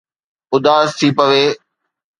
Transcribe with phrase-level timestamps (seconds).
[0.55, 1.43] اداس ٿي پوي